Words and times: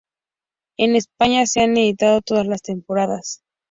En 0.77 0.95
España 0.95 1.45
se 1.45 1.61
han 1.61 1.77
editado 1.77 2.21
todas 2.23 2.47
las 2.47 2.63
temporadas. 2.63 3.43